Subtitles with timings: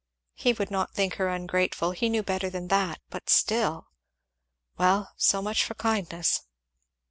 [0.33, 3.89] He would not think her ungrateful, he knew better than that, but still
[4.75, 5.11] Well!
[5.15, 6.41] so much for kindness!